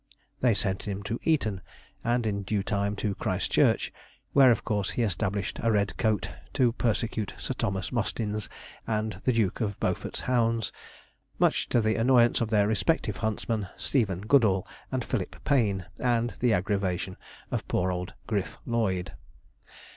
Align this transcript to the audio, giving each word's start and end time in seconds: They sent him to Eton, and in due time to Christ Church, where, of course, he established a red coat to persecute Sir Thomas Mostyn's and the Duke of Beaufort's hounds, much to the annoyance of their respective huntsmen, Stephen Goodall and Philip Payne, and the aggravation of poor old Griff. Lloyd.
They 0.39 0.55
sent 0.55 0.87
him 0.87 1.03
to 1.03 1.19
Eton, 1.21 1.61
and 2.03 2.25
in 2.25 2.41
due 2.41 2.63
time 2.63 2.95
to 2.95 3.13
Christ 3.13 3.51
Church, 3.51 3.93
where, 4.33 4.49
of 4.51 4.65
course, 4.65 4.89
he 4.89 5.03
established 5.03 5.59
a 5.61 5.71
red 5.71 5.95
coat 5.97 6.27
to 6.53 6.71
persecute 6.71 7.35
Sir 7.37 7.53
Thomas 7.53 7.91
Mostyn's 7.91 8.49
and 8.87 9.21
the 9.25 9.31
Duke 9.31 9.61
of 9.61 9.79
Beaufort's 9.79 10.21
hounds, 10.21 10.71
much 11.37 11.69
to 11.69 11.81
the 11.81 11.97
annoyance 11.97 12.41
of 12.41 12.49
their 12.49 12.67
respective 12.67 13.17
huntsmen, 13.17 13.67
Stephen 13.77 14.21
Goodall 14.21 14.67
and 14.91 15.05
Philip 15.05 15.35
Payne, 15.43 15.85
and 15.99 16.31
the 16.39 16.51
aggravation 16.51 17.15
of 17.51 17.67
poor 17.67 17.91
old 17.91 18.15
Griff. 18.25 18.57
Lloyd. 18.65 19.11